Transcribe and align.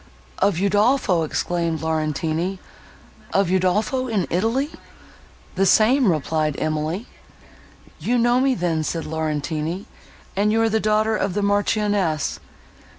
"Of 0.39 0.55
Udolpho!" 0.57 1.21
exclaimed 1.23 1.81
Laurentini, 1.83 2.57
"of 3.33 3.49
Udolpho 3.51 4.07
in 4.07 4.25
Italy!" 4.31 4.71
"The 5.53 5.67
same," 5.67 6.11
replied 6.11 6.55
Emily. 6.59 7.05
"You 7.99 8.17
know 8.17 8.39
me 8.39 8.55
then," 8.55 8.83
said 8.83 9.05
Laurentini, 9.05 9.85
"and 10.35 10.51
you 10.51 10.59
are 10.63 10.69
the 10.69 10.79
daughter 10.79 11.15
of 11.15 11.35
the 11.35 11.43
Marchioness." 11.43 12.39